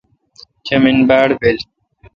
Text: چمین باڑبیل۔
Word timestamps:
چمین 0.65 0.97
باڑبیل۔ 1.07 1.57